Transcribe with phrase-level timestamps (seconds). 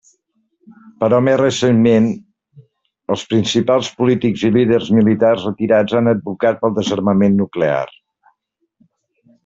[1.03, 2.07] Però més recentment,
[3.17, 7.89] els principals polítics i líders militars retirats han advocat pel desarmament nuclear.